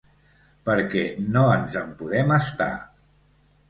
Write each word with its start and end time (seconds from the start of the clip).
Perquè 0.69 1.03
no 1.37 1.45
ens 1.59 1.79
en 1.85 1.95
podem 2.03 2.37
estar. 2.43 2.75